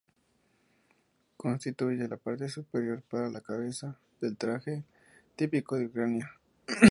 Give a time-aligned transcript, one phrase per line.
[1.37, 4.83] Constituye la parte superior, para la cabeza, del traje
[5.35, 6.31] típico de Ucrania.